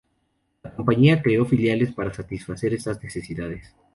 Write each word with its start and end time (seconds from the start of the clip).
La 0.63 0.73
compañía 0.75 1.21
creó 1.21 1.45
filiales 1.45 1.91
para 1.93 2.11
satisfacer 2.11 2.73
estas 2.73 3.03
necesidades. 3.03 3.75